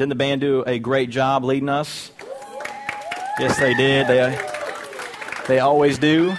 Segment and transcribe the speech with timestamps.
[0.00, 2.10] Didn't the band do a great job leading us?
[3.38, 4.06] Yes, they did.
[4.06, 4.40] They,
[5.46, 6.34] they always do.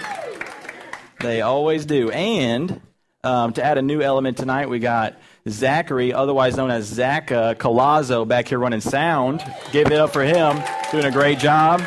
[1.20, 2.10] They always do.
[2.10, 2.80] And
[3.22, 5.14] um, to add a new element tonight, we got
[5.48, 9.44] Zachary, otherwise known as Zach uh, Colazzo, back here running sound.
[9.70, 10.60] Give it up for him.
[10.90, 11.82] Doing a great job.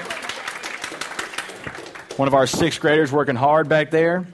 [2.15, 4.25] One of our sixth graders working hard back there,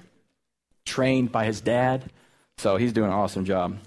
[0.85, 2.03] trained by his dad.
[2.59, 3.79] So he's doing an awesome job.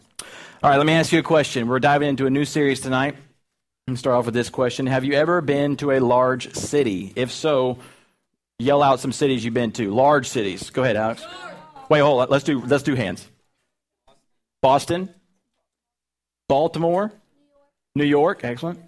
[0.61, 1.69] All right, let me ask you a question.
[1.69, 3.15] We're diving into a new series tonight.
[3.87, 7.13] Let start off with this question Have you ever been to a large city?
[7.17, 7.79] If so,
[8.59, 9.93] yell out some cities you've been to.
[9.93, 10.71] Large cities.
[10.71, 11.23] Go ahead, Alex.
[11.91, 12.29] Wait, hold on.
[12.31, 13.29] Let's do, let's do hands.
[14.63, 15.11] Boston,
[16.49, 17.13] Baltimore,
[17.95, 18.43] New York.
[18.43, 18.81] Excellent.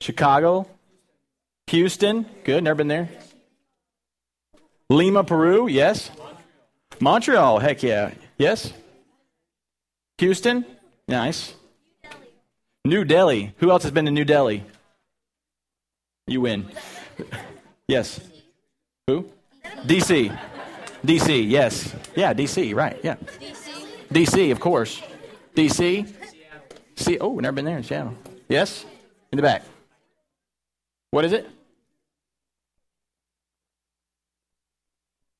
[0.00, 0.68] Chicago,
[1.66, 2.24] Houston.
[2.44, 2.62] Good.
[2.62, 3.08] Never been there.
[4.88, 5.66] Lima, Peru.
[5.66, 6.08] Yes.
[7.00, 7.58] Montreal.
[7.58, 8.12] Heck yeah.
[8.38, 8.72] Yes.
[10.18, 10.64] Houston.
[11.08, 11.54] Nice.
[12.84, 13.54] New Delhi.
[13.58, 14.64] Who else has been to New Delhi?
[16.26, 16.66] You win.
[17.86, 18.20] Yes.
[19.06, 19.30] Who?
[19.84, 20.38] DC.
[21.04, 21.94] DC, yes.
[22.14, 23.16] Yeah, DC, right, yeah.
[24.12, 25.00] DC, of course.
[25.54, 26.10] DC?
[26.96, 28.16] See, oh, never been there in Seattle.
[28.48, 28.84] Yes?
[29.32, 29.62] In the back.
[31.10, 31.48] What is it?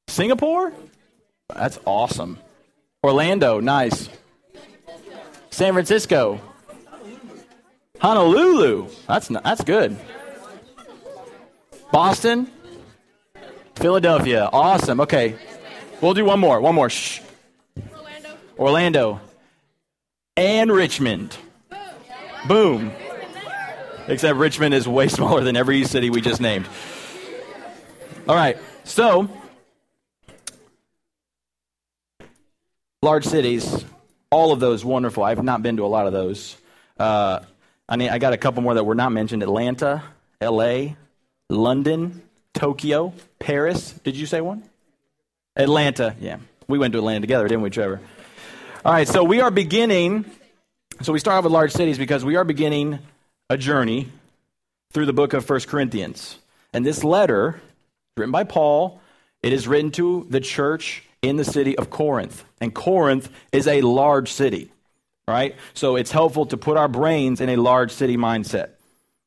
[0.09, 0.73] Singapore?
[1.55, 2.39] That's awesome.
[3.05, 4.09] Orlando, nice.
[5.51, 6.41] San Francisco.
[8.01, 8.89] Honolulu.
[9.07, 9.97] That's that's good.
[11.93, 12.51] Boston.
[13.75, 14.49] Philadelphia.
[14.53, 15.01] Awesome.
[15.01, 15.37] Okay.
[16.01, 16.61] We'll do one more.
[16.61, 16.91] One more.
[16.91, 17.21] Shh.
[17.93, 18.31] Orlando.
[18.59, 19.21] Orlando.
[20.37, 21.37] And Richmond.
[22.49, 22.93] Boom.
[24.07, 26.67] Except Richmond is way smaller than every city we just named.
[28.29, 28.57] All right.
[28.85, 29.29] So,
[33.03, 33.85] large cities,
[34.31, 35.23] all of those wonderful.
[35.23, 36.57] I've not been to a lot of those.
[36.99, 37.41] Uh,
[37.91, 40.05] I mean, I got a couple more that were not mentioned Atlanta,
[40.41, 40.95] LA,
[41.49, 42.23] London,
[42.55, 43.91] Tokyo, Paris.
[44.05, 44.63] Did you say one?
[45.57, 46.39] Atlanta, yeah.
[46.69, 48.01] We went to Atlanta together, didn't we, Trevor?
[48.85, 50.25] All right, so we are beginning.
[51.03, 53.01] So we start off with large cities because we are beginning
[53.49, 54.07] a journey
[54.93, 56.39] through the book of First Corinthians.
[56.73, 57.61] And this letter,
[58.17, 59.01] written by Paul,
[59.43, 62.45] it is written to the church in the city of Corinth.
[62.61, 64.71] And Corinth is a large city,
[65.31, 65.57] right?
[65.75, 68.71] So it's helpful to put our brains in a large city mindset.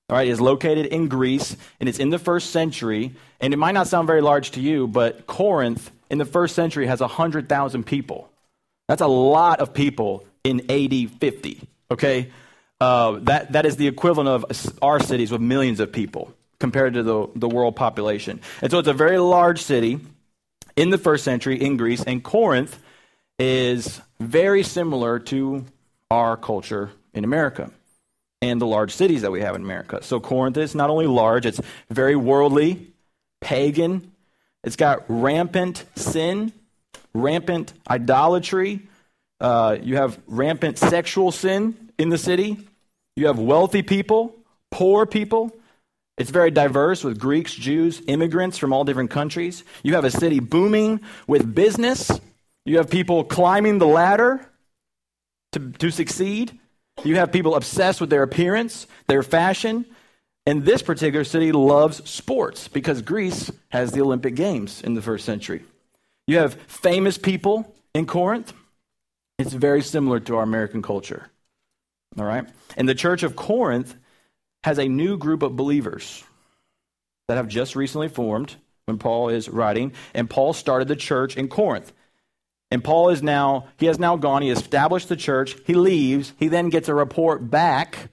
[0.09, 3.13] All right, is located in Greece and it's in the first century.
[3.39, 6.85] And it might not sound very large to you, but Corinth in the first century
[6.87, 8.29] has 100,000 people.
[8.87, 12.31] That's a lot of people in AD 50, okay?
[12.81, 17.03] Uh, that, that is the equivalent of our cities with millions of people compared to
[17.03, 18.41] the, the world population.
[18.61, 19.99] And so it's a very large city
[20.75, 22.79] in the first century in Greece, and Corinth
[23.39, 25.65] is very similar to
[26.13, 27.71] our culture in America
[28.41, 30.03] and the large cities that we have in America.
[30.03, 31.59] So Corinth is not only large, it's
[31.89, 32.93] very worldly,
[33.41, 34.11] pagan,
[34.63, 36.53] it's got rampant sin,
[37.15, 38.81] rampant idolatry.
[39.39, 42.67] Uh, you have rampant sexual sin in the city.
[43.15, 44.35] You have wealthy people,
[44.71, 45.51] poor people,
[46.17, 49.63] it's very diverse with Greeks, Jews, immigrants from all different countries.
[49.81, 52.11] You have a city booming with business.
[52.65, 54.47] You have people climbing the ladder
[55.53, 56.57] to, to succeed.
[57.03, 59.85] You have people obsessed with their appearance, their fashion.
[60.45, 65.25] And this particular city loves sports because Greece has the Olympic Games in the first
[65.25, 65.63] century.
[66.27, 68.53] You have famous people in Corinth.
[69.39, 71.29] It's very similar to our American culture.
[72.17, 72.47] All right?
[72.77, 73.95] And the church of Corinth
[74.63, 76.23] has a new group of believers
[77.27, 78.55] that have just recently formed
[78.85, 79.93] when Paul is writing.
[80.13, 81.91] And Paul started the church in Corinth.
[82.73, 86.47] And Paul is now, he has now gone, he established the church, he leaves, he
[86.47, 88.09] then gets a report back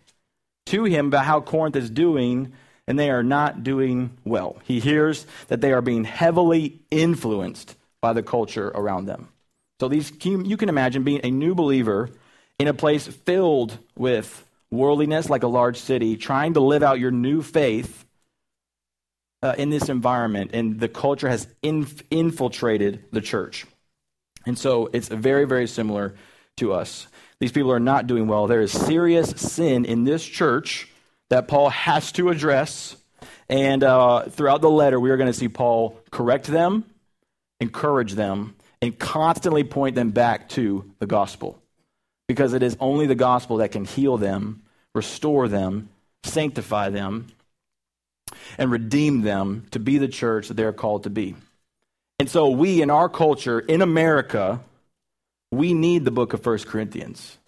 [0.66, 2.52] to him about how Corinth is doing,
[2.86, 4.58] and they are not doing well.
[4.64, 9.30] He hears that they are being heavily influenced by the culture around them.
[9.80, 12.10] So these you can imagine being a new believer
[12.58, 17.12] in a place filled with worldliness like a large city, trying to live out your
[17.12, 18.04] new faith
[19.42, 23.64] uh, in this environment, and the culture has inf- infiltrated the church.
[24.46, 26.14] And so it's very, very similar
[26.56, 27.06] to us.
[27.40, 28.46] These people are not doing well.
[28.46, 30.88] There is serious sin in this church
[31.30, 32.96] that Paul has to address.
[33.48, 36.84] And uh, throughout the letter, we are going to see Paul correct them,
[37.60, 41.60] encourage them, and constantly point them back to the gospel
[42.28, 44.62] because it is only the gospel that can heal them,
[44.94, 45.88] restore them,
[46.22, 47.26] sanctify them,
[48.56, 51.34] and redeem them to be the church that they're called to be.
[52.20, 54.60] And so, we in our culture, in America,
[55.50, 57.38] we need the book of First Corinthians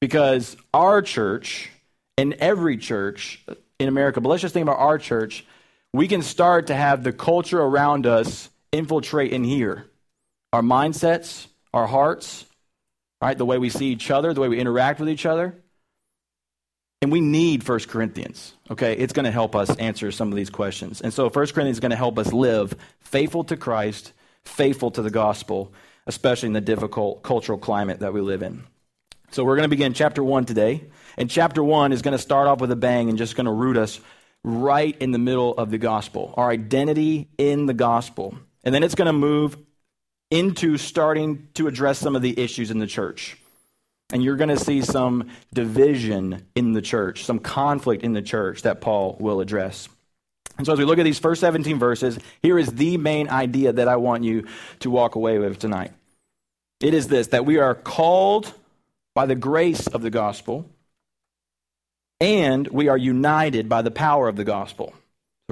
[0.00, 1.70] because our church
[2.16, 3.44] and every church
[3.80, 5.44] in America, but let's just think about our church.
[5.92, 9.86] We can start to have the culture around us infiltrate in here.
[10.52, 12.46] Our mindsets, our hearts,
[13.20, 13.36] right?
[13.36, 15.56] The way we see each other, the way we interact with each other.
[17.02, 18.94] And we need 1 Corinthians, okay?
[18.94, 21.00] It's going to help us answer some of these questions.
[21.00, 24.12] And so 1 Corinthians is going to help us live faithful to Christ,
[24.44, 25.74] faithful to the gospel,
[26.06, 28.62] especially in the difficult cultural climate that we live in.
[29.32, 30.84] So we're going to begin chapter 1 today.
[31.18, 33.52] And chapter 1 is going to start off with a bang and just going to
[33.52, 33.98] root us
[34.44, 38.38] right in the middle of the gospel, our identity in the gospel.
[38.62, 39.56] And then it's going to move
[40.30, 43.36] into starting to address some of the issues in the church.
[44.10, 48.62] And you're going to see some division in the church, some conflict in the church
[48.62, 49.88] that Paul will address.
[50.58, 53.72] And so, as we look at these first 17 verses, here is the main idea
[53.72, 54.46] that I want you
[54.80, 55.92] to walk away with tonight.
[56.80, 58.52] It is this that we are called
[59.14, 60.68] by the grace of the gospel,
[62.20, 64.94] and we are united by the power of the gospel.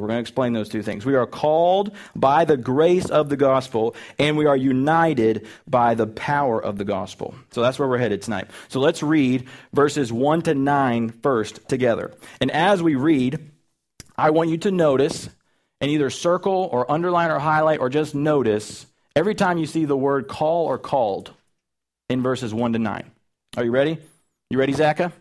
[0.00, 1.04] We're going to explain those two things.
[1.04, 6.06] We are called by the grace of the gospel, and we are united by the
[6.06, 7.34] power of the gospel.
[7.50, 8.48] So that's where we're headed tonight.
[8.68, 12.12] So let's read verses 1 to 9 first together.
[12.40, 13.50] And as we read,
[14.16, 15.28] I want you to notice
[15.80, 18.86] and either circle or underline or highlight or just notice
[19.16, 21.32] every time you see the word call or called
[22.08, 23.10] in verses 1 to 9.
[23.56, 23.98] Are you ready?
[24.50, 25.12] You ready, Zaka?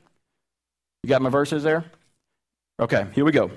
[1.03, 1.85] You got my verses there?
[2.79, 3.51] Okay, here we go.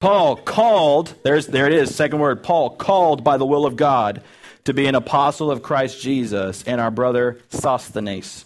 [0.00, 4.22] Paul called, there's, there it is, second word, Paul called by the will of God
[4.64, 8.44] to be an apostle of Christ Jesus and our brother Sosthenes.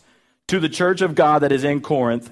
[0.49, 2.31] To the church of God that is in Corinth,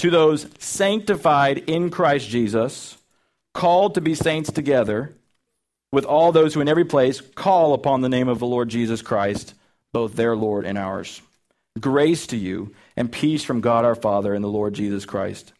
[0.00, 2.98] to those sanctified in Christ Jesus,
[3.54, 5.14] called to be saints together,
[5.92, 9.00] with all those who in every place call upon the name of the Lord Jesus
[9.00, 9.54] Christ,
[9.92, 11.22] both their Lord and ours.
[11.78, 15.52] Grace to you and peace from God our Father and the Lord Jesus Christ.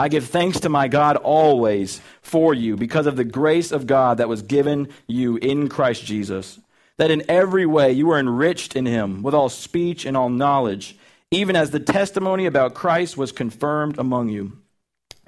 [0.00, 4.16] I give thanks to my God always for you because of the grace of God
[4.16, 6.58] that was given you in Christ Jesus,
[6.96, 10.96] that in every way you were enriched in him with all speech and all knowledge,
[11.30, 14.56] even as the testimony about Christ was confirmed among you,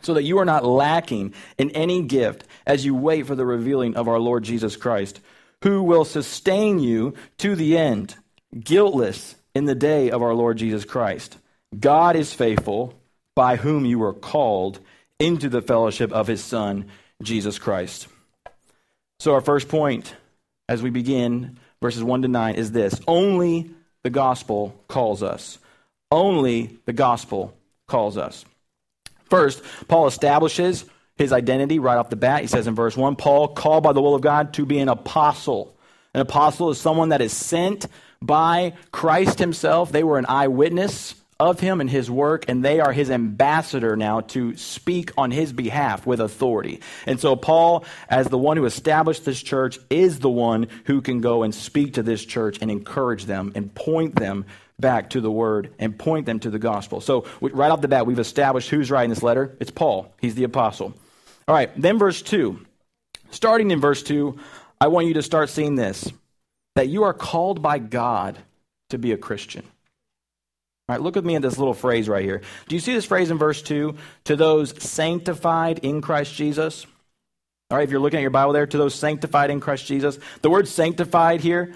[0.00, 3.94] so that you are not lacking in any gift as you wait for the revealing
[3.94, 5.20] of our Lord Jesus Christ,
[5.64, 8.16] who will sustain you to the end,
[8.58, 11.36] guiltless in the day of our Lord Jesus Christ.
[11.78, 12.94] God is faithful,
[13.34, 14.80] by whom you were called
[15.18, 16.86] into the fellowship of his Son,
[17.22, 18.08] Jesus Christ.
[19.20, 20.14] So, our first point
[20.68, 23.70] as we begin verses 1 to 9 is this only
[24.02, 25.58] the gospel calls us.
[26.10, 27.56] Only the gospel
[27.86, 28.44] calls us.
[29.24, 30.84] First, Paul establishes
[31.16, 32.42] his identity right off the bat.
[32.42, 34.88] He says in verse 1 Paul, called by the will of God to be an
[34.88, 35.76] apostle.
[36.14, 37.86] An apostle is someone that is sent
[38.20, 39.90] by Christ himself.
[39.90, 41.14] They were an eyewitness
[41.50, 45.52] of him and his work, and they are his ambassador now to speak on his
[45.52, 46.80] behalf with authority.
[47.06, 51.20] And so, Paul, as the one who established this church, is the one who can
[51.20, 54.46] go and speak to this church and encourage them and point them
[54.78, 57.00] back to the word and point them to the gospel.
[57.00, 59.56] So, right off the bat, we've established who's writing this letter.
[59.60, 60.94] It's Paul, he's the apostle.
[61.48, 62.64] All right, then verse 2.
[63.30, 64.38] Starting in verse 2,
[64.80, 66.12] I want you to start seeing this
[66.74, 68.38] that you are called by God
[68.90, 69.64] to be a Christian.
[70.92, 72.42] Right, look with me at this little phrase right here.
[72.68, 73.96] Do you see this phrase in verse 2?
[74.24, 76.84] To those sanctified in Christ Jesus.
[77.70, 80.18] All right, if you're looking at your Bible there, to those sanctified in Christ Jesus.
[80.42, 81.74] The word sanctified here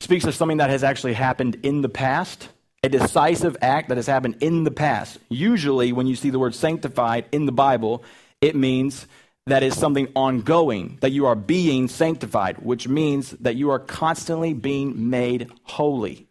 [0.00, 2.50] speaks of something that has actually happened in the past,
[2.82, 5.16] a decisive act that has happened in the past.
[5.30, 8.04] Usually, when you see the word sanctified in the Bible,
[8.42, 9.06] it means
[9.46, 14.52] that is something ongoing, that you are being sanctified, which means that you are constantly
[14.52, 16.26] being made holy.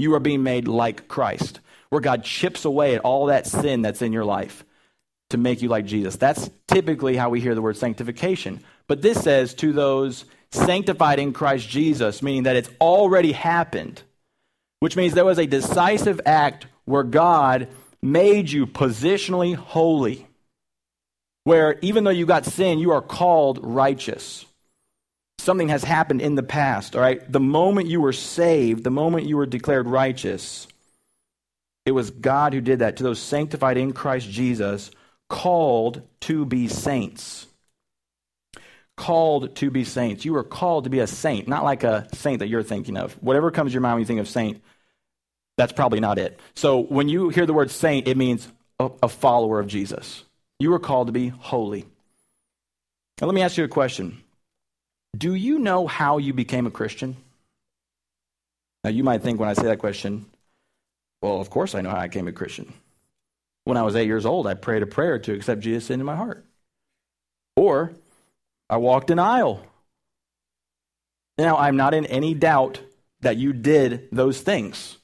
[0.00, 1.58] You are being made like Christ,
[1.90, 4.64] where God chips away at all that sin that's in your life
[5.30, 6.16] to make you like Jesus.
[6.16, 8.60] That's typically how we hear the word sanctification.
[8.86, 14.02] But this says to those sanctified in Christ Jesus, meaning that it's already happened,
[14.80, 17.68] which means there was a decisive act where God
[18.00, 20.28] made you positionally holy
[21.48, 24.44] where even though you got sin, you are called righteous.
[25.38, 27.20] Something has happened in the past, all right?
[27.32, 30.68] The moment you were saved, the moment you were declared righteous,
[31.88, 34.90] it was God who did that to those sanctified in Christ Jesus,
[35.30, 37.46] called to be saints.
[38.98, 40.26] Called to be saints.
[40.26, 43.14] You are called to be a saint, not like a saint that you're thinking of.
[43.22, 44.62] Whatever comes to your mind when you think of saint,
[45.56, 46.38] that's probably not it.
[46.54, 48.46] So when you hear the word saint, it means
[48.78, 50.24] a, a follower of Jesus.
[50.58, 51.86] You are called to be holy.
[53.18, 54.22] Now, let me ask you a question
[55.16, 57.16] Do you know how you became a Christian?
[58.84, 60.26] Now, you might think when I say that question,
[61.22, 62.72] well, of course I know how I became a Christian.
[63.64, 66.16] when I was eight years old, I prayed a prayer to accept Jesus into my
[66.16, 66.44] heart.
[67.56, 67.92] Or
[68.70, 69.62] I walked an aisle.
[71.36, 72.80] Now, I'm not in any doubt
[73.20, 74.96] that you did those things.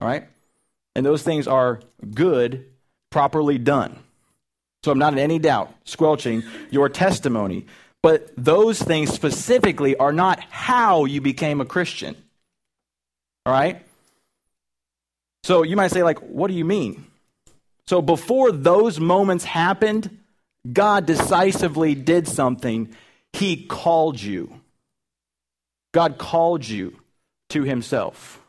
[0.00, 0.28] All right?
[0.94, 1.80] And those things are
[2.14, 2.66] good,
[3.10, 3.98] properly done.
[4.82, 7.66] So I'm not in any doubt squelching your testimony.
[8.02, 12.16] But those things specifically are not how you became a Christian.
[13.44, 13.85] All right?
[15.46, 17.06] So you might say, like, what do you mean?
[17.86, 20.18] So before those moments happened,
[20.72, 22.92] God decisively did something.
[23.32, 24.60] He called you.
[25.94, 26.98] God called you
[27.50, 28.40] to himself.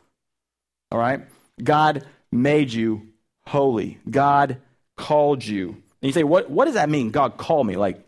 [0.90, 1.20] All right?
[1.62, 3.06] God made you
[3.46, 3.98] holy.
[4.10, 4.56] God
[4.96, 5.68] called you.
[5.68, 7.12] And you say, what, what does that mean?
[7.12, 7.76] God called me.
[7.76, 8.04] Like,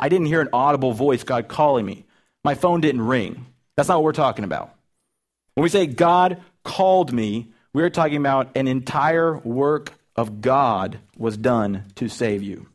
[0.00, 2.04] I didn't hear an audible voice, God calling me.
[2.42, 3.46] My phone didn't ring.
[3.76, 4.74] That's not what we're talking about.
[5.54, 11.36] When we say God called me, we're talking about an entire work of God was
[11.36, 12.66] done to save you.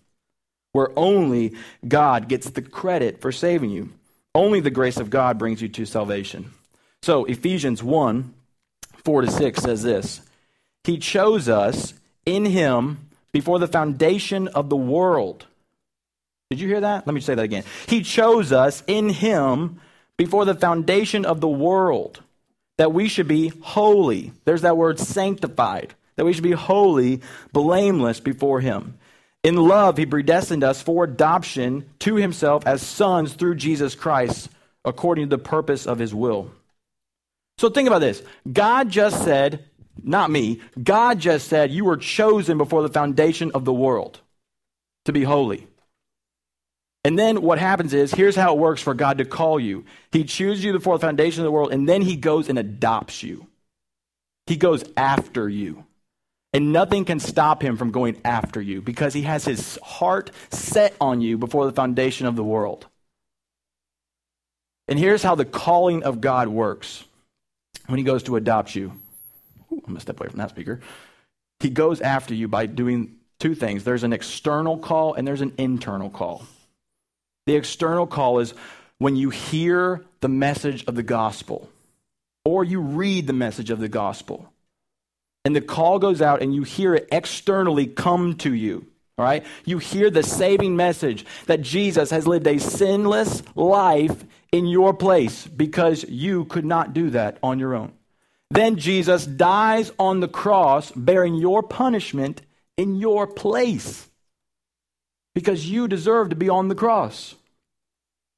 [0.71, 3.91] Where only God gets the credit for saving you.
[4.33, 6.53] Only the grace of God brings you to salvation.
[7.01, 8.33] So, Ephesians 1
[9.03, 10.21] 4 to 6 says this
[10.85, 11.93] He chose us
[12.25, 15.45] in Him before the foundation of the world.
[16.49, 17.05] Did you hear that?
[17.05, 17.65] Let me say that again.
[17.87, 19.81] He chose us in Him
[20.15, 22.23] before the foundation of the world
[22.77, 24.33] that we should be holy.
[24.45, 28.97] There's that word sanctified that we should be holy, blameless before Him.
[29.43, 34.49] In love, He predestined us for adoption to Himself as sons through Jesus Christ,
[34.85, 36.51] according to the purpose of His will.
[37.57, 39.65] So think about this God just said,
[40.01, 44.19] not me, God just said, you were chosen before the foundation of the world
[45.05, 45.67] to be holy.
[47.05, 50.23] And then what happens is here's how it works for God to call you He
[50.23, 53.47] chooses you before the foundation of the world, and then He goes and adopts you.
[54.47, 55.85] He goes after you.
[56.53, 60.95] And nothing can stop him from going after you because he has his heart set
[61.01, 62.85] on you before the foundation of the world.
[64.87, 67.05] And here's how the calling of God works
[67.87, 68.93] when he goes to adopt you.
[69.71, 70.79] Ooh, I'm going to step away from that speaker.
[71.59, 75.53] He goes after you by doing two things there's an external call and there's an
[75.57, 76.45] internal call.
[77.45, 78.53] The external call is
[78.97, 81.69] when you hear the message of the gospel
[82.45, 84.53] or you read the message of the gospel
[85.45, 88.87] and the call goes out and you hear it externally come to you.
[89.17, 89.45] All right?
[89.65, 95.45] You hear the saving message that Jesus has lived a sinless life in your place
[95.45, 97.91] because you could not do that on your own.
[98.49, 102.41] Then Jesus dies on the cross, bearing your punishment
[102.77, 104.07] in your place
[105.35, 107.35] because you deserve to be on the cross.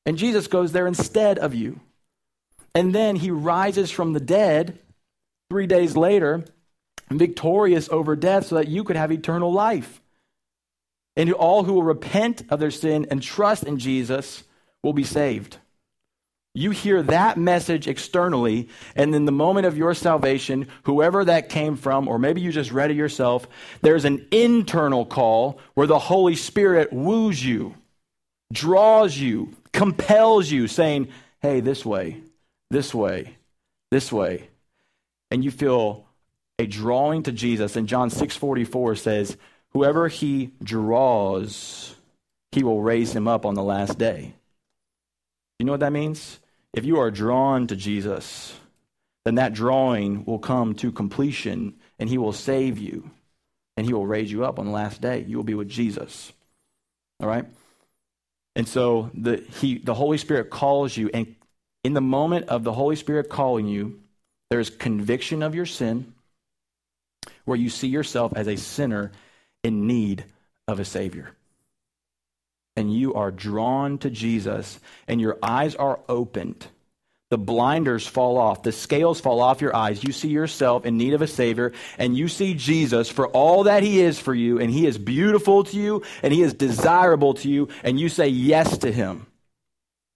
[0.05, 1.79] And Jesus goes there instead of you.
[2.73, 4.79] And then he rises from the dead
[5.49, 6.45] three days later
[7.09, 10.01] victorious over death so that you could have eternal life.
[11.15, 14.43] And all who will repent of their sin and trust in Jesus
[14.83, 15.57] will be saved.
[16.57, 21.75] You hear that message externally, and in the moment of your salvation, whoever that came
[21.75, 23.45] from, or maybe you just read it yourself,
[23.81, 27.75] there's an internal call where the Holy Spirit woos you,
[28.53, 31.09] draws you, compels you, saying,
[31.41, 32.21] Hey, this way,
[32.71, 33.35] this way,
[33.91, 34.47] this way.
[35.31, 36.07] And you feel
[36.57, 37.75] a drawing to Jesus.
[37.75, 39.35] And John 6:44 says,
[39.73, 41.95] "Whoever he draws,
[42.53, 44.35] he will raise him up on the last day."
[45.59, 46.39] You know what that means?
[46.75, 48.53] If you are drawn to Jesus,
[49.23, 53.09] then that drawing will come to completion and he will save you
[53.77, 55.23] and he will raise you up on the last day.
[55.25, 56.33] You will be with Jesus.
[57.21, 57.45] All right?
[58.57, 61.33] And so the he the Holy Spirit calls you and
[61.85, 64.01] in the moment of the Holy Spirit calling you,
[64.49, 66.13] there's conviction of your sin
[67.45, 69.13] where you see yourself as a sinner
[69.63, 70.25] in need
[70.67, 71.31] of a Savior.
[72.75, 76.67] And you are drawn to Jesus, and your eyes are opened.
[77.31, 80.03] The blinders fall off, the scales fall off your eyes.
[80.03, 83.81] You see yourself in need of a Savior, and you see Jesus for all that
[83.81, 87.49] He is for you, and He is beautiful to you, and He is desirable to
[87.49, 89.25] you, and you say yes to Him,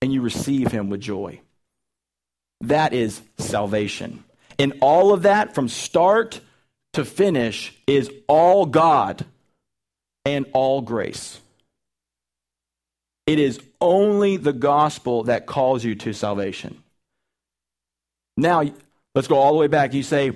[0.01, 1.41] and you receive Him with joy.
[2.61, 4.23] That is salvation.
[4.59, 6.41] And all of that from start
[6.93, 9.25] to finish is all God
[10.25, 11.39] and all grace.
[13.29, 16.81] It is only the gospel that calls you to salvation.
[18.35, 18.63] Now,
[19.13, 19.93] let's go all the way back.
[19.93, 20.31] You say,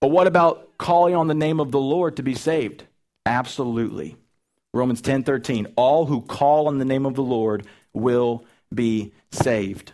[0.00, 2.84] but what about calling on the name of the Lord to be saved?
[3.26, 4.16] Absolutely.
[4.72, 9.92] Romans 10:13 All who call on the name of the Lord will be saved.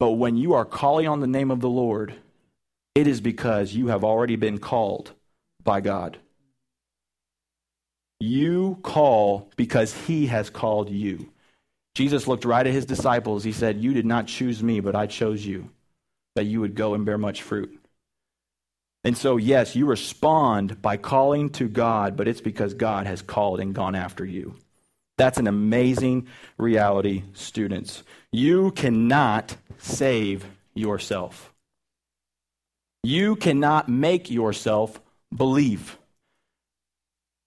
[0.00, 2.14] But when you are calling on the name of the Lord,
[2.94, 5.12] it is because you have already been called
[5.62, 6.16] by God.
[8.22, 11.28] You call because he has called you.
[11.94, 13.44] Jesus looked right at his disciples.
[13.44, 15.68] He said, You did not choose me, but I chose you,
[16.36, 17.78] that you would go and bear much fruit.
[19.04, 23.58] And so, yes, you respond by calling to God, but it's because God has called
[23.58, 24.54] and gone after you.
[25.18, 28.04] That's an amazing reality, students.
[28.30, 31.52] You cannot save yourself.
[33.02, 35.00] You cannot make yourself
[35.34, 35.98] believe.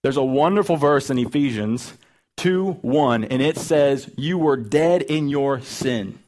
[0.05, 1.91] There's a wonderful verse in Ephesians
[2.37, 6.19] 2 1, and it says, You were dead in your sin.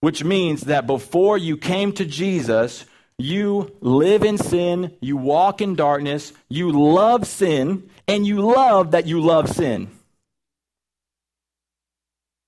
[0.00, 2.84] Which means that before you came to Jesus,
[3.16, 9.06] you live in sin, you walk in darkness, you love sin, and you love that
[9.06, 9.88] you love sin.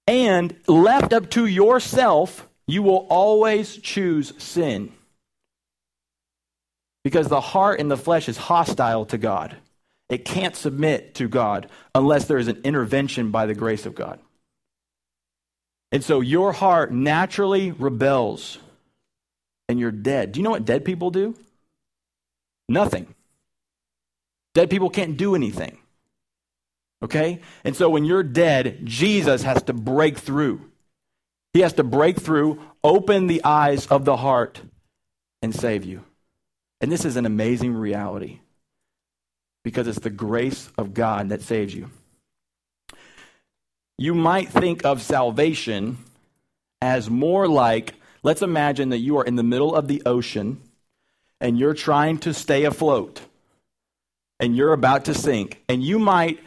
[0.09, 4.91] And left up to yourself, you will always choose sin.
[7.05, 9.57] Because the heart and the flesh is hostile to God.
[10.11, 14.19] It can't submit to God unless there is an intervention by the grace of God.
[15.93, 18.59] And so your heart naturally rebels
[19.69, 20.33] and you're dead.
[20.33, 21.37] Do you know what dead people do?
[22.69, 23.15] Nothing.
[24.53, 25.79] Dead people can't do anything.
[27.03, 27.41] Okay?
[27.65, 30.61] And so when you're dead, Jesus has to break through.
[31.53, 34.61] He has to break through, open the eyes of the heart,
[35.41, 36.05] and save you.
[36.81, 38.41] And this is an amazing reality
[39.63, 41.91] because it's the grace of God that saves you.
[43.99, 45.99] You might think of salvation
[46.81, 50.61] as more like Let's imagine that you are in the middle of the ocean
[51.41, 53.23] and you're trying to stay afloat
[54.39, 55.63] and you're about to sink.
[55.69, 56.39] And you might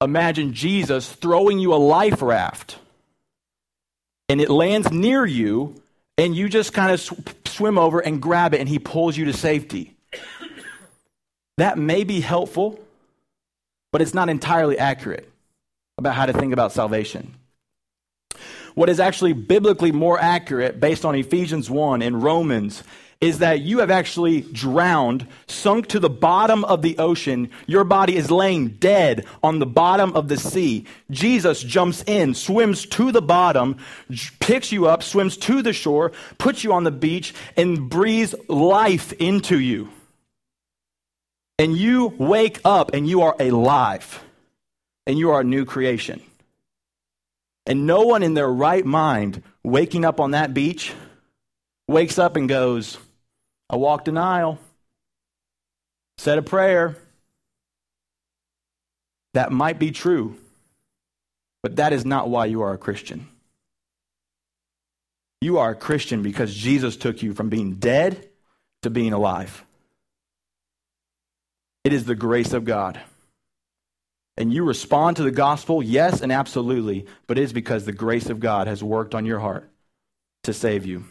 [0.00, 2.78] imagine Jesus throwing you a life raft
[4.28, 5.82] and it lands near you
[6.16, 7.12] and you just kind of sw-
[7.44, 9.96] swim over and grab it and he pulls you to safety.
[11.58, 12.80] That may be helpful,
[13.92, 15.28] but it's not entirely accurate
[15.98, 17.34] about how to think about salvation.
[18.74, 22.82] What is actually biblically more accurate, based on Ephesians 1 and Romans,
[23.20, 27.50] is that you have actually drowned, sunk to the bottom of the ocean.
[27.66, 30.86] Your body is laying dead on the bottom of the sea.
[31.10, 33.76] Jesus jumps in, swims to the bottom,
[34.38, 39.12] picks you up, swims to the shore, puts you on the beach, and breathes life
[39.14, 39.90] into you.
[41.60, 44.24] And you wake up and you are alive,
[45.06, 46.22] and you are a new creation.
[47.66, 50.94] And no one in their right mind waking up on that beach
[51.86, 52.96] wakes up and goes,
[53.68, 54.58] I walked an aisle,
[56.16, 56.96] said a prayer.
[59.34, 60.36] That might be true,
[61.62, 63.28] but that is not why you are a Christian.
[65.42, 68.30] You are a Christian because Jesus took you from being dead
[68.80, 69.62] to being alive.
[71.84, 73.00] It is the grace of God
[74.40, 78.30] and you respond to the gospel, yes and absolutely, but it is because the grace
[78.30, 79.68] of God has worked on your heart
[80.44, 81.04] to save you.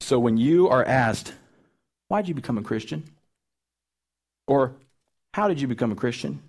[0.00, 1.34] So when you are asked,
[2.08, 3.04] why did you become a Christian?
[4.46, 4.72] Or
[5.34, 6.42] how did you become a Christian?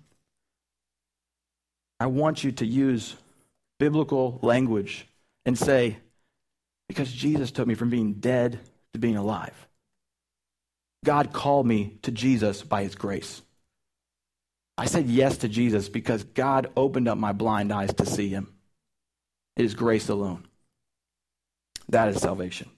[2.00, 3.14] I want you to use
[3.78, 5.06] biblical language
[5.44, 5.98] and say,
[6.88, 8.58] because Jesus took me from being dead
[8.94, 9.68] to being alive.
[11.04, 13.42] God called me to Jesus by his grace.
[14.78, 18.52] I said yes to Jesus because God opened up my blind eyes to see him.
[19.56, 20.46] It is grace alone.
[21.88, 22.70] That is salvation.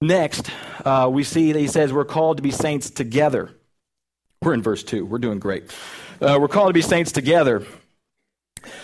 [0.00, 0.50] Next,
[0.84, 3.50] uh, we see that he says we're called to be saints together.
[4.40, 5.04] We're in verse 2.
[5.04, 5.70] We're doing great.
[6.20, 7.64] Uh, we're called to be saints together.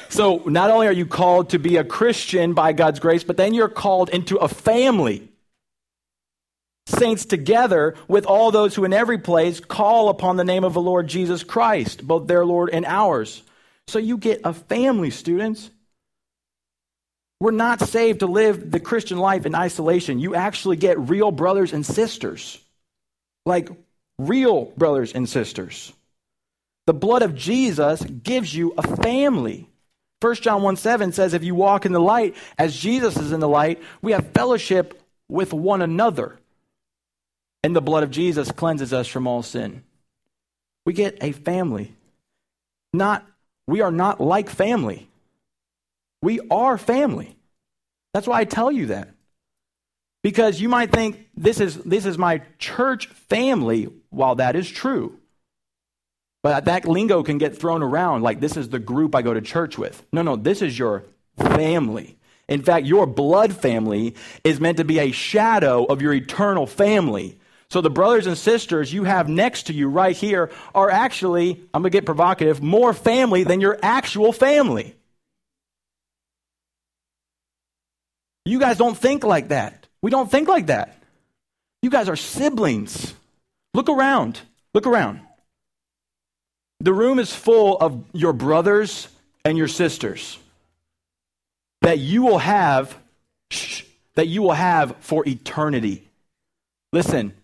[0.09, 3.55] So, not only are you called to be a Christian by God's grace, but then
[3.55, 5.29] you're called into a family
[6.89, 10.81] saints together with all those who in every place call upon the name of the
[10.81, 13.43] Lord Jesus Christ, both their Lord and ours.
[13.87, 15.71] So you get a family, students.
[17.41, 20.19] We're not saved to live the Christian life in isolation.
[20.19, 22.59] You actually get real brothers and sisters,
[23.47, 23.69] like
[24.19, 25.93] real brothers and sisters.
[26.87, 29.69] The blood of Jesus gives you a family.
[30.21, 33.41] 1 John 1 7 says, If you walk in the light as Jesus is in
[33.41, 36.39] the light, we have fellowship with one another
[37.63, 39.83] and the blood of Jesus cleanses us from all sin.
[40.87, 41.95] We get a family.
[42.93, 43.27] Not
[43.67, 45.09] we are not like family.
[46.23, 47.37] We are family.
[48.15, 49.11] That's why I tell you that.
[50.23, 55.19] Because you might think this is this is my church family while that is true.
[56.43, 59.41] But that lingo can get thrown around like this is the group I go to
[59.41, 60.05] church with.
[60.13, 61.05] No, no, this is your
[61.37, 62.17] family.
[62.49, 67.39] In fact, your blood family is meant to be a shadow of your eternal family.
[67.71, 71.83] So the brothers and sisters you have next to you right here are actually, I'm
[71.83, 74.95] going to get provocative, more family than your actual family.
[78.47, 79.87] You guys don't think like that.
[80.01, 80.97] We don't think like that.
[81.83, 83.13] You guys are siblings.
[83.75, 84.41] Look around.
[84.73, 85.21] Look around.
[86.81, 89.09] The room is full of your brothers
[89.45, 90.39] and your sisters
[91.83, 92.97] that you will have
[93.51, 93.83] shh,
[94.15, 96.09] that you will have for eternity.
[96.93, 97.35] Listen.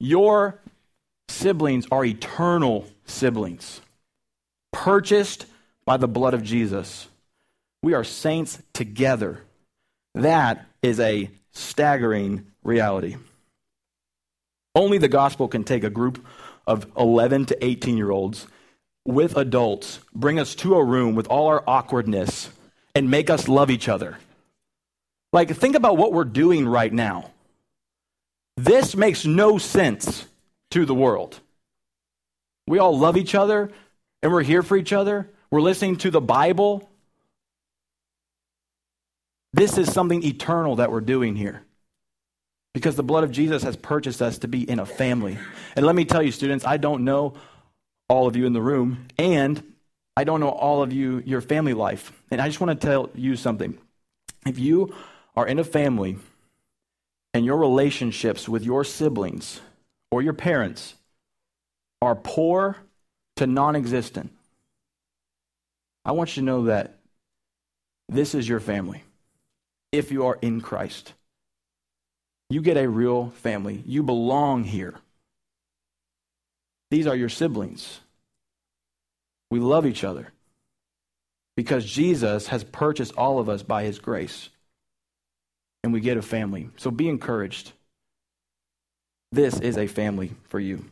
[0.00, 0.60] Your
[1.28, 3.80] siblings are eternal siblings,
[4.72, 5.46] purchased
[5.84, 7.08] by the blood of Jesus.
[7.82, 9.42] We are saints together.
[10.14, 13.16] That is a staggering reality.
[14.74, 16.24] Only the gospel can take a group
[16.66, 18.46] of 11 to 18 year olds
[19.04, 22.50] with adults, bring us to a room with all our awkwardness,
[22.94, 24.16] and make us love each other.
[25.32, 27.30] Like, think about what we're doing right now.
[28.56, 30.26] This makes no sense
[30.70, 31.40] to the world.
[32.66, 33.70] We all love each other
[34.22, 35.30] and we're here for each other.
[35.50, 36.88] We're listening to the Bible.
[39.52, 41.62] This is something eternal that we're doing here
[42.72, 45.38] because the blood of Jesus has purchased us to be in a family.
[45.76, 47.34] And let me tell you, students, I don't know
[48.08, 49.62] all of you in the room, and
[50.16, 52.12] I don't know all of you, your family life.
[52.30, 53.78] And I just want to tell you something.
[54.44, 54.94] If you
[55.36, 56.18] are in a family
[57.34, 59.60] and your relationships with your siblings
[60.10, 60.94] or your parents
[62.00, 62.76] are poor
[63.36, 64.32] to non existent,
[66.04, 67.00] I want you to know that
[68.08, 69.02] this is your family
[69.90, 71.14] if you are in Christ.
[72.50, 73.82] You get a real family.
[73.86, 74.94] You belong here.
[76.90, 78.00] These are your siblings.
[79.50, 80.28] We love each other
[81.56, 84.50] because Jesus has purchased all of us by his grace.
[85.84, 86.70] And we get a family.
[86.76, 87.72] So be encouraged.
[89.32, 90.86] This is a family for you.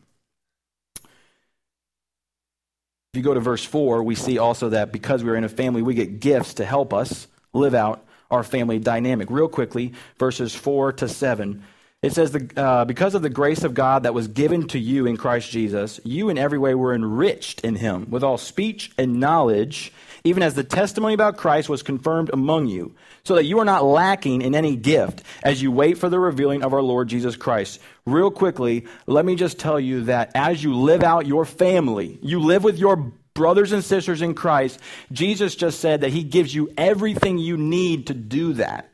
[3.14, 5.80] If you go to verse 4, we see also that because we're in a family,
[5.80, 9.30] we get gifts to help us live out our family dynamic.
[9.30, 11.64] Real quickly, verses 4 to 7.
[12.02, 15.06] It says, the, uh, Because of the grace of God that was given to you
[15.06, 19.20] in Christ Jesus, you in every way were enriched in him with all speech and
[19.20, 19.92] knowledge,
[20.24, 23.84] even as the testimony about Christ was confirmed among you, so that you are not
[23.84, 27.78] lacking in any gift as you wait for the revealing of our Lord Jesus Christ.
[28.04, 32.40] Real quickly, let me just tell you that as you live out your family, you
[32.40, 34.80] live with your brothers and sisters in Christ,
[35.12, 38.91] Jesus just said that he gives you everything you need to do that.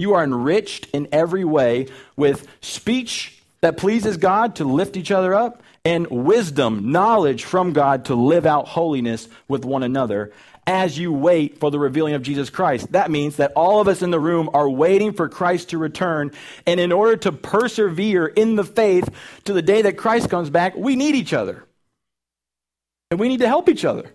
[0.00, 5.34] You are enriched in every way with speech that pleases God to lift each other
[5.34, 10.32] up and wisdom, knowledge from God to live out holiness with one another
[10.66, 12.92] as you wait for the revealing of Jesus Christ.
[12.92, 16.30] That means that all of us in the room are waiting for Christ to return.
[16.66, 19.08] And in order to persevere in the faith
[19.44, 21.64] to the day that Christ comes back, we need each other.
[23.10, 24.10] And we need to help each other.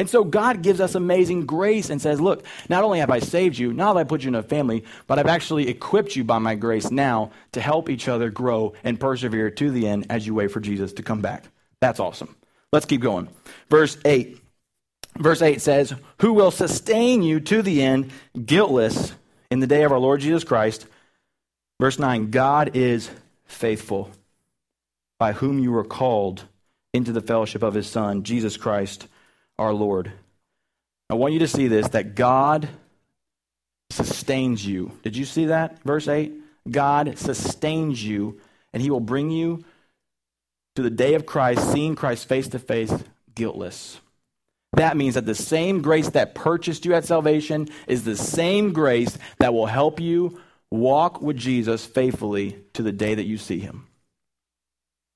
[0.00, 3.58] And so God gives us amazing grace and says, Look, not only have I saved
[3.58, 6.38] you, not have I put you in a family, but I've actually equipped you by
[6.38, 10.32] my grace now to help each other grow and persevere to the end as you
[10.32, 11.44] wait for Jesus to come back.
[11.82, 12.34] That's awesome.
[12.72, 13.28] Let's keep going.
[13.68, 14.42] Verse 8.
[15.18, 18.10] Verse 8 says, Who will sustain you to the end,
[18.46, 19.12] guiltless,
[19.50, 20.86] in the day of our Lord Jesus Christ.
[21.78, 23.10] Verse 9 God is
[23.44, 24.08] faithful,
[25.18, 26.44] by whom you were called
[26.94, 29.08] into the fellowship of his Son, Jesus Christ
[29.60, 30.10] our Lord.
[31.10, 32.68] I want you to see this that God
[33.90, 34.92] sustains you.
[35.02, 35.82] Did you see that?
[35.82, 36.32] Verse 8?
[36.70, 38.40] God sustains you,
[38.72, 39.64] and he will bring you
[40.76, 42.92] to the day of Christ, seeing Christ face to face,
[43.34, 44.00] guiltless.
[44.72, 49.18] That means that the same grace that purchased you at salvation is the same grace
[49.40, 53.88] that will help you walk with Jesus faithfully to the day that you see him.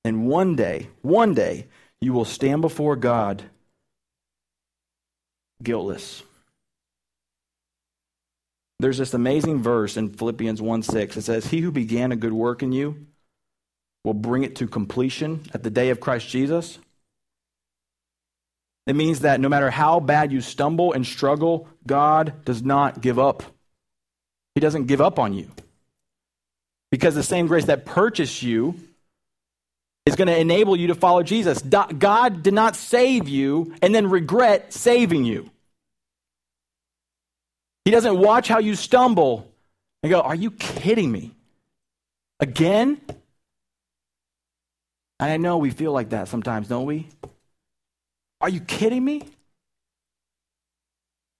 [0.04, 1.68] And one day, one day,
[2.00, 3.44] you will stand before God
[5.64, 6.22] guiltless.
[8.80, 11.16] There's this amazing verse in Philippians 1 6.
[11.16, 13.06] It says, He who began a good work in you
[14.04, 16.78] will bring it to completion at the day of Christ Jesus.
[18.86, 23.18] It means that no matter how bad you stumble and struggle, God does not give
[23.18, 23.42] up.
[24.54, 25.50] He doesn't give up on you.
[26.90, 28.78] Because the same grace that purchased you
[30.06, 31.62] is going to enable you to follow Jesus.
[31.62, 35.50] God did not save you and then regret saving you.
[37.84, 39.50] He doesn't watch how you stumble
[40.02, 41.32] and go, Are you kidding me?
[42.40, 43.00] Again?
[45.20, 47.08] And I know we feel like that sometimes, don't we?
[48.40, 49.22] Are you kidding me?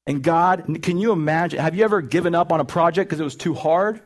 [0.06, 1.58] And God, can you imagine?
[1.58, 4.00] Have you ever given up on a project because it was too hard?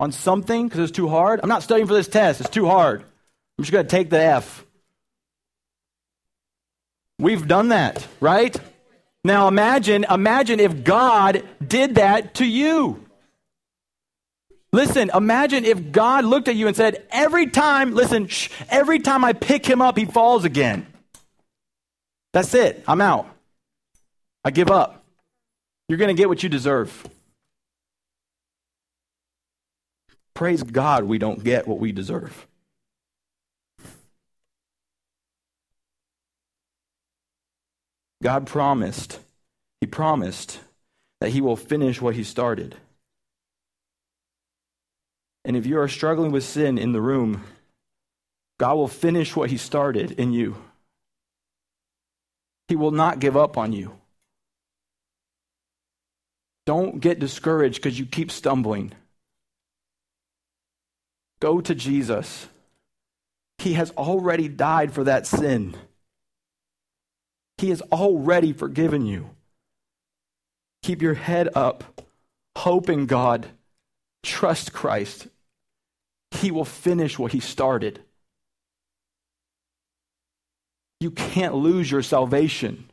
[0.00, 1.40] on something because it was too hard?
[1.42, 2.40] I'm not studying for this test.
[2.40, 3.02] It's too hard.
[3.02, 4.64] I'm just going to take the F.
[7.18, 8.58] We've done that, right?
[9.22, 13.04] Now imagine, imagine if God did that to you.
[14.72, 19.24] Listen, imagine if God looked at you and said, every time, listen, shh, every time
[19.24, 20.86] I pick him up, he falls again.
[22.32, 22.84] That's it.
[22.86, 23.26] I'm out.
[24.44, 25.04] I give up.
[25.88, 27.06] You're going to get what you deserve.
[30.34, 32.46] Praise God, we don't get what we deserve.
[38.22, 39.18] God promised,
[39.80, 40.60] He promised
[41.20, 42.76] that He will finish what He started.
[45.44, 47.44] And if you are struggling with sin in the room,
[48.58, 50.56] God will finish what He started in you.
[52.68, 53.92] He will not give up on you.
[56.66, 58.92] Don't get discouraged because you keep stumbling.
[61.40, 62.46] Go to Jesus.
[63.58, 65.74] He has already died for that sin.
[67.60, 69.28] He has already forgiven you.
[70.82, 72.02] Keep your head up.
[72.56, 73.48] Hope in God.
[74.22, 75.28] Trust Christ.
[76.30, 78.00] He will finish what He started.
[81.00, 82.88] You can't lose your salvation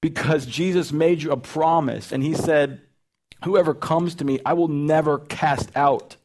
[0.00, 2.82] because Jesus made you a promise and He said,
[3.42, 6.18] Whoever comes to me, I will never cast out.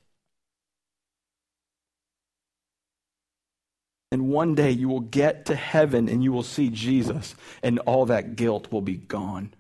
[4.12, 8.06] And one day you will get to heaven and you will see Jesus, and all
[8.06, 9.54] that guilt will be gone.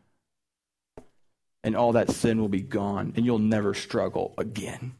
[1.63, 4.93] And all that sin will be gone, and you'll never struggle again.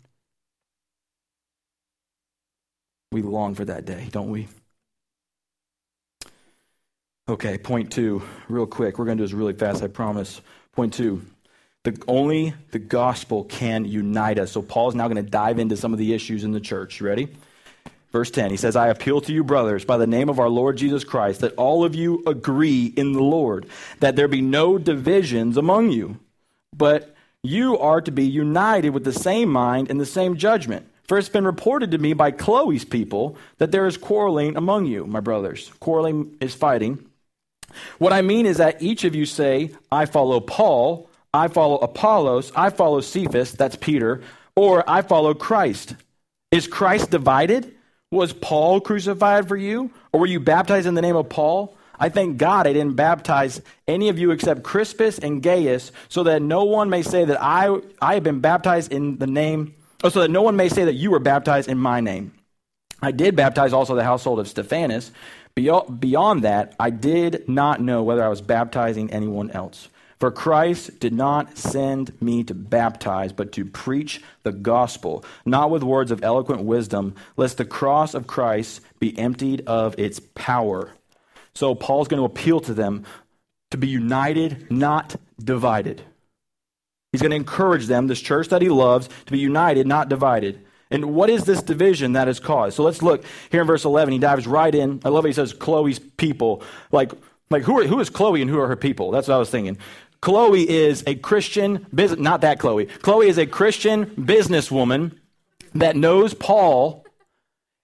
[3.13, 4.47] We long for that day, don't we?
[7.29, 8.99] Okay, point two, real quick.
[8.99, 10.41] We're going to do this really fast, I promise.
[10.73, 11.25] Point two.
[11.86, 14.51] The, only the gospel can unite us.
[14.51, 16.99] So Paul is now going to dive into some of the issues in the church.
[16.99, 17.29] You ready?
[18.11, 20.77] Verse 10, he says, I appeal to you, brothers, by the name of our Lord
[20.77, 23.67] Jesus Christ, that all of you agree in the Lord,
[23.99, 26.19] that there be no divisions among you,
[26.75, 30.89] but you are to be united with the same mind and the same judgment.
[31.03, 35.05] For it's been reported to me by Chloe's people that there is quarreling among you,
[35.05, 35.71] my brothers.
[35.79, 37.05] Quarreling is fighting.
[37.97, 42.51] What I mean is that each of you say, I follow Paul, I follow Apollos,
[42.55, 44.21] I follow Cephas, that's Peter,
[44.55, 45.95] or I follow Christ.
[46.51, 47.76] Is Christ divided?
[48.11, 49.91] Was Paul crucified for you?
[50.13, 51.75] Or were you baptized in the name of Paul?
[51.99, 56.41] I thank God I didn't baptize any of you except Crispus and Gaius, so that
[56.41, 60.21] no one may say that I, I have been baptized in the name, oh, so
[60.21, 62.33] that no one may say that you were baptized in my name.
[63.01, 65.11] I did baptize also the household of Stephanas.
[65.55, 69.89] Beyond that, I did not know whether I was baptizing anyone else.
[70.19, 75.84] For Christ did not send me to baptize, but to preach the gospel, not with
[75.84, 80.91] words of eloquent wisdom, lest the cross of Christ be emptied of its power.
[81.53, 83.06] So Paul's going to appeal to them
[83.71, 86.01] to be united, not divided.
[87.12, 90.63] He's going to encourage them, this church that he loves, to be united, not divided.
[90.89, 92.75] And what is this division that is caused?
[92.75, 94.13] So let's look here in verse 11.
[94.13, 95.01] He dives right in.
[95.03, 95.30] I love it.
[95.30, 96.63] He says, Chloe's people.
[96.91, 97.12] Like,
[97.49, 99.12] like who, are, who is Chloe and who are her people?
[99.12, 99.77] That's what I was thinking.
[100.21, 102.86] Chloe is a Christian business, not that Chloe.
[102.86, 105.17] Chloe is a Christian businesswoman
[105.75, 107.06] that knows Paul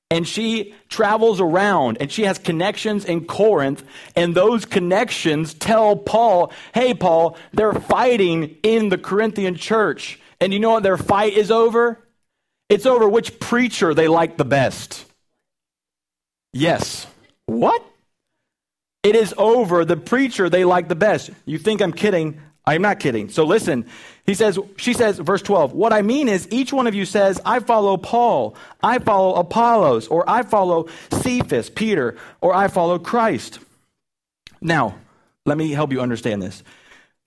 [0.10, 3.84] and she travels around and she has connections in Corinth
[4.16, 10.60] and those connections tell Paul, "Hey Paul, they're fighting in the Corinthian church." And you
[10.60, 12.00] know what their fight is over?
[12.70, 15.06] It's over which preacher they like the best.
[16.54, 17.08] Yes.
[17.46, 17.84] What?
[19.04, 21.30] It is over the preacher they like the best.
[21.46, 22.40] You think I'm kidding?
[22.66, 23.28] I'm not kidding.
[23.28, 23.86] So listen,
[24.26, 27.42] he says, she says, verse 12, what I mean is each one of you says,
[27.46, 33.60] I follow Paul, I follow Apollos, or I follow Cephas, Peter, or I follow Christ.
[34.62, 34.96] Now,
[35.46, 36.64] let me help you understand this.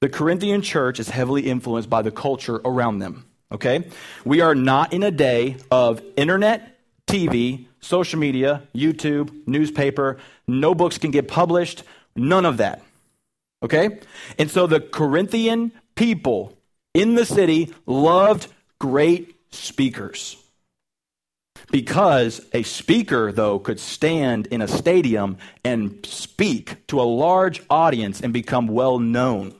[0.01, 3.27] The Corinthian church is heavily influenced by the culture around them.
[3.53, 3.89] Okay?
[4.25, 10.19] We are not in a day of internet, TV, social media, YouTube, newspaper.
[10.49, 11.83] No books can get published.
[12.15, 12.83] None of that.
[13.63, 14.01] Okay?
[14.39, 16.57] And so the Corinthian people
[16.95, 20.37] in the city loved great speakers.
[21.71, 28.21] Because a speaker, though, could stand in a stadium and speak to a large audience
[28.21, 29.55] and become well known.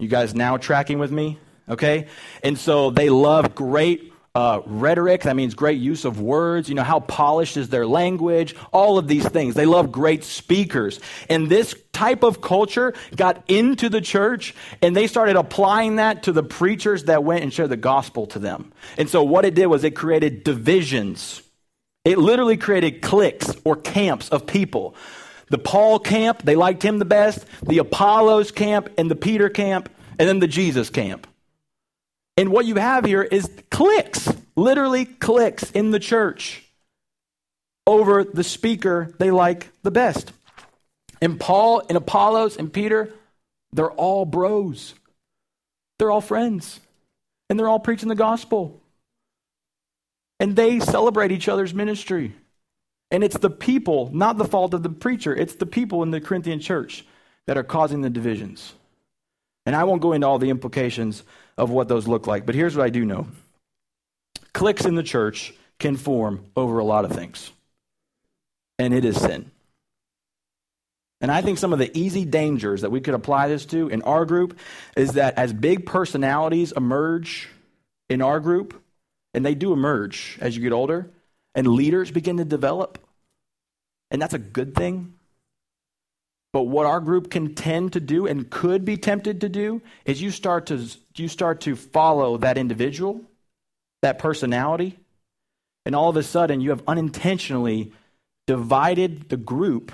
[0.00, 1.38] You guys now tracking with me?
[1.68, 2.08] Okay?
[2.42, 5.22] And so they love great uh, rhetoric.
[5.22, 6.68] That means great use of words.
[6.68, 8.54] You know, how polished is their language?
[8.72, 9.54] All of these things.
[9.54, 11.00] They love great speakers.
[11.28, 16.32] And this type of culture got into the church and they started applying that to
[16.32, 18.72] the preachers that went and shared the gospel to them.
[18.96, 21.42] And so what it did was it created divisions.
[22.04, 24.94] It literally created cliques or camps of people.
[25.50, 29.88] The Paul camp, they liked him the best, the Apollos camp and the Peter camp,
[30.18, 31.26] and then the Jesus camp.
[32.38, 36.62] And what you have here is cliques, literally cliques in the church
[37.84, 40.32] over the speaker they like the best.
[41.20, 43.12] And Paul and Apollos and Peter,
[43.72, 44.94] they're all bros.
[45.98, 46.78] They're all friends.
[47.50, 48.80] And they're all preaching the gospel.
[50.38, 52.36] And they celebrate each other's ministry.
[53.10, 56.20] And it's the people, not the fault of the preacher, it's the people in the
[56.20, 57.04] Corinthian church
[57.48, 58.74] that are causing the divisions.
[59.68, 61.22] And I won't go into all the implications
[61.58, 63.26] of what those look like, but here's what I do know
[64.54, 67.52] cliques in the church can form over a lot of things,
[68.78, 69.50] and it is sin.
[71.20, 74.00] And I think some of the easy dangers that we could apply this to in
[74.00, 74.58] our group
[74.96, 77.50] is that as big personalities emerge
[78.08, 78.82] in our group,
[79.34, 81.10] and they do emerge as you get older,
[81.54, 82.98] and leaders begin to develop,
[84.10, 85.17] and that's a good thing.
[86.58, 90.20] But what our group can tend to do and could be tempted to do is
[90.20, 93.20] you start to you start to follow that individual,
[94.02, 94.98] that personality,
[95.86, 97.92] and all of a sudden you have unintentionally
[98.48, 99.92] divided the group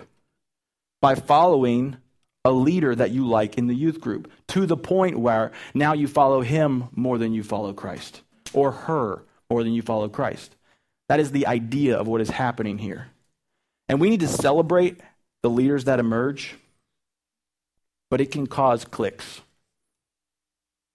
[1.03, 1.98] by following
[2.46, 6.09] a leader that you like in the youth group to the point where now you
[6.09, 8.22] follow him more than you follow Christ
[8.55, 10.57] or her more than you follow Christ.
[11.11, 13.09] That is the idea of what is happening here.
[13.87, 15.03] And we need to celebrate
[15.44, 16.57] the leaders that emerge,
[18.11, 19.42] but it can cause cliques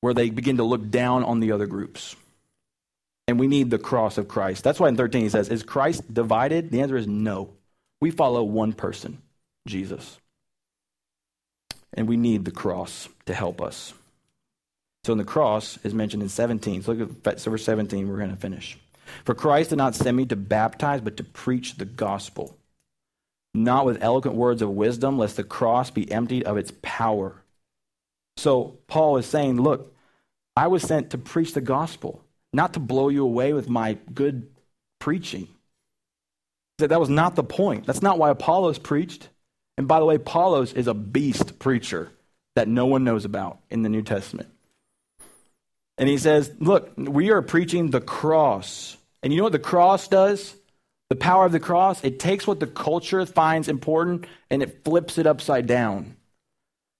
[0.01, 2.15] where they begin to look down on the other groups.
[3.27, 4.63] And we need the cross of Christ.
[4.63, 6.71] That's why in 13 he says, Is Christ divided?
[6.71, 7.51] The answer is no.
[8.01, 9.21] We follow one person,
[9.67, 10.17] Jesus.
[11.93, 13.93] And we need the cross to help us.
[15.03, 16.81] So, in the cross is mentioned in 17.
[16.81, 18.09] So, look at verse 17.
[18.09, 18.79] We're going to finish.
[19.25, 22.55] For Christ did not send me to baptize, but to preach the gospel
[23.53, 27.43] not with eloquent words of wisdom, lest the cross be emptied of its power.
[28.37, 29.93] So Paul is saying, Look,
[30.55, 34.49] I was sent to preach the gospel, not to blow you away with my good
[34.99, 35.47] preaching.
[36.77, 37.85] That was not the point.
[37.85, 39.29] That's not why Apollos preached.
[39.77, 42.11] And by the way, Apollos is a beast preacher
[42.55, 44.49] that no one knows about in the New Testament.
[45.97, 48.97] And he says, Look, we are preaching the cross.
[49.21, 50.55] And you know what the cross does?
[51.09, 55.17] The power of the cross, it takes what the culture finds important and it flips
[55.17, 56.15] it upside down.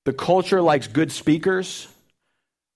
[0.06, 1.88] The culture likes good speakers,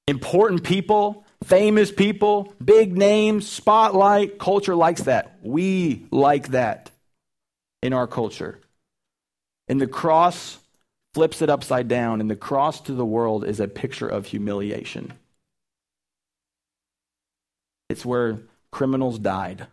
[0.08, 4.38] important people, famous people, big names, spotlight.
[4.38, 5.39] Culture likes that.
[5.41, 6.91] We like that
[7.82, 8.60] in our culture.
[9.67, 10.60] And the cross
[11.15, 15.13] flips it upside down, and the cross to the world is a picture of humiliation.
[17.89, 18.39] It's where
[18.72, 19.67] criminals died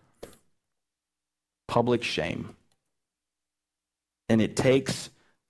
[1.70, 2.56] public shame.
[4.28, 5.09] And it takes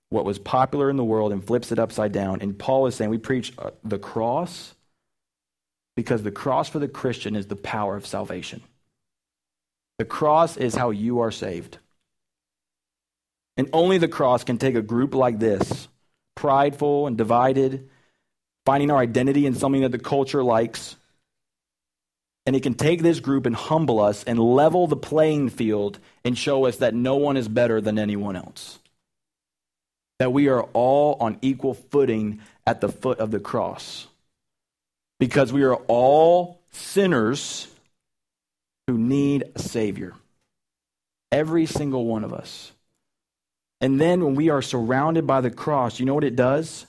[0.09, 2.41] what was popular in the world and flips it upside down.
[2.41, 4.75] And Paul is saying we preach uh, the cross
[5.95, 8.61] because the cross for the Christian is the power of salvation.
[9.97, 11.79] The cross is how you are saved.
[13.57, 15.87] And only the cross can take a group like this,
[16.35, 17.89] prideful and divided,
[18.63, 20.97] finding our identity in something that the culture likes,
[22.45, 26.37] and he can take this group and humble us and level the playing field and
[26.37, 28.79] show us that no one is better than anyone else.
[30.19, 34.07] That we are all on equal footing at the foot of the cross.
[35.19, 37.67] Because we are all sinners
[38.87, 40.15] who need a Savior.
[41.31, 42.71] Every single one of us.
[43.79, 46.85] And then when we are surrounded by the cross, you know what it does?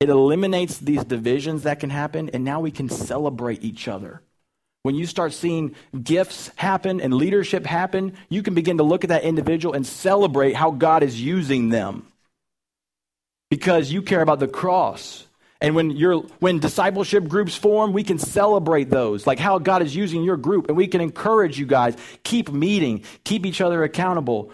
[0.00, 4.20] It eliminates these divisions that can happen, and now we can celebrate each other.
[4.84, 9.08] When you start seeing gifts happen and leadership happen, you can begin to look at
[9.08, 12.06] that individual and celebrate how God is using them.
[13.48, 15.26] Because you care about the cross.
[15.62, 19.96] And when you're when discipleship groups form, we can celebrate those, like how God is
[19.96, 24.50] using your group, and we can encourage you guys, keep meeting, keep each other accountable.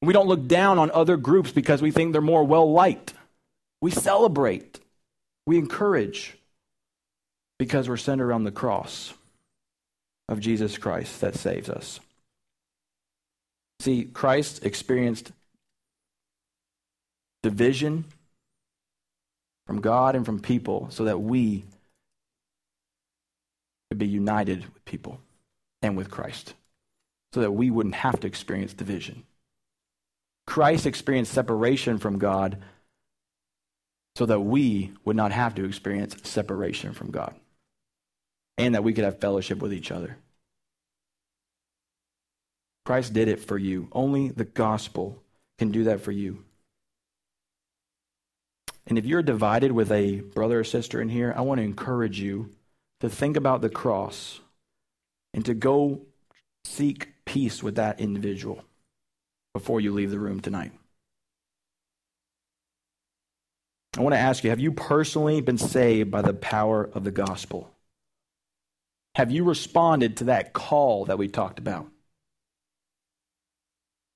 [0.00, 3.12] We don't look down on other groups because we think they're more well liked.
[3.82, 4.80] We celebrate.
[5.46, 6.34] We encourage
[7.58, 9.12] because we're centered around the cross
[10.28, 12.00] of Jesus Christ that saves us.
[13.80, 15.32] See, Christ experienced
[17.42, 18.04] division
[19.66, 21.64] from God and from people so that we
[23.90, 25.20] could be united with people
[25.82, 26.54] and with Christ,
[27.32, 29.24] so that we wouldn't have to experience division.
[30.46, 32.58] Christ experienced separation from God
[34.16, 37.34] so that we would not have to experience separation from God
[38.58, 40.16] and that we could have fellowship with each other.
[42.84, 43.88] Christ did it for you.
[43.92, 45.22] Only the gospel
[45.58, 46.44] can do that for you.
[48.86, 52.20] And if you're divided with a brother or sister in here, I want to encourage
[52.20, 52.50] you
[53.00, 54.40] to think about the cross
[55.32, 56.02] and to go
[56.64, 58.62] seek peace with that individual
[59.54, 60.72] before you leave the room tonight.
[63.96, 67.12] I want to ask you have you personally been saved by the power of the
[67.12, 67.73] gospel?
[69.14, 71.88] Have you responded to that call that we talked about?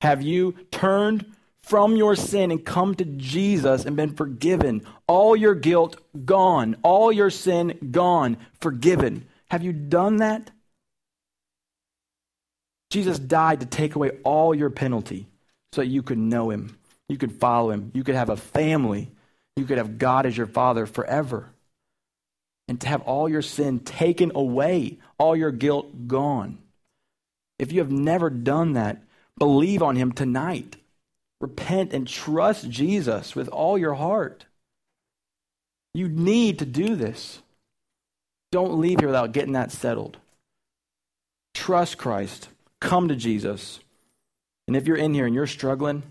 [0.00, 1.26] Have you turned
[1.62, 4.86] from your sin and come to Jesus and been forgiven?
[5.06, 9.26] All your guilt gone, all your sin gone, forgiven.
[9.50, 10.50] Have you done that?
[12.90, 15.26] Jesus died to take away all your penalty
[15.72, 16.78] so you could know him,
[17.08, 19.10] you could follow him, you could have a family,
[19.56, 21.50] you could have God as your father forever.
[22.68, 26.58] And to have all your sin taken away, all your guilt gone.
[27.58, 29.02] If you have never done that,
[29.38, 30.76] believe on him tonight.
[31.40, 34.44] Repent and trust Jesus with all your heart.
[35.94, 37.40] You need to do this.
[38.52, 40.18] Don't leave here without getting that settled.
[41.54, 42.48] Trust Christ.
[42.80, 43.80] Come to Jesus.
[44.66, 46.02] And if you're in here and you're struggling,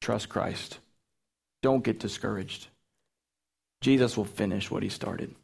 [0.00, 0.78] trust Christ.
[1.62, 2.68] Don't get discouraged.
[3.80, 5.34] Jesus will finish what he started.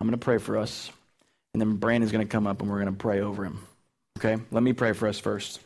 [0.00, 0.90] I'm going to pray for us,
[1.52, 3.66] and then Brandon's going to come up and we're going to pray over him.
[4.18, 4.40] Okay?
[4.50, 5.60] Let me pray for us first.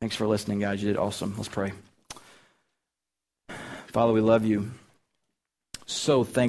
[0.00, 0.82] Thanks for listening, guys.
[0.82, 1.34] You did awesome.
[1.36, 1.72] Let's pray.
[3.88, 4.70] Father, we love you.
[5.86, 6.46] So thankful.